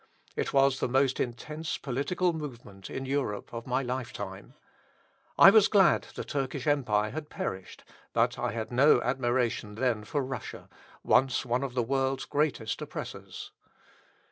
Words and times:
It 0.35 0.51
was 0.51 0.79
the 0.79 0.87
most 0.87 1.19
intense 1.19 1.77
political 1.77 2.33
movement 2.33 2.89
in 2.89 3.05
Europe 3.05 3.53
of 3.53 3.67
my 3.67 3.83
lifetime. 3.83 4.55
I 5.37 5.51
was 5.51 5.67
glad 5.67 6.07
the 6.15 6.23
Turkish 6.23 6.65
Empire 6.65 7.11
had 7.11 7.29
perished, 7.29 7.83
but 8.11 8.39
I 8.39 8.51
had 8.51 8.71
no 8.71 8.99
admiration 9.03 9.75
then 9.75 10.03
for 10.03 10.23
Russia, 10.23 10.69
once 11.03 11.45
one 11.45 11.61
of 11.61 11.75
the 11.75 11.83
world's 11.83 12.25
greatest 12.25 12.81
oppressors. 12.81 13.51